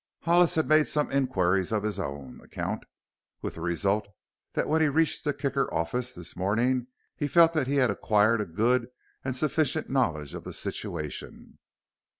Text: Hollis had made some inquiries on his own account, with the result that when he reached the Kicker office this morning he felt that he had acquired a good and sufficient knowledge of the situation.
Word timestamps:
Hollis 0.23 0.55
had 0.55 0.67
made 0.67 0.87
some 0.87 1.11
inquiries 1.11 1.71
on 1.71 1.83
his 1.83 1.99
own 1.99 2.41
account, 2.41 2.85
with 3.43 3.53
the 3.53 3.61
result 3.61 4.07
that 4.53 4.67
when 4.67 4.81
he 4.81 4.87
reached 4.87 5.23
the 5.23 5.31
Kicker 5.31 5.71
office 5.71 6.15
this 6.15 6.35
morning 6.35 6.87
he 7.15 7.27
felt 7.27 7.53
that 7.53 7.67
he 7.67 7.75
had 7.75 7.91
acquired 7.91 8.41
a 8.41 8.45
good 8.45 8.87
and 9.23 9.35
sufficient 9.35 9.91
knowledge 9.91 10.33
of 10.33 10.43
the 10.43 10.53
situation. 10.53 11.59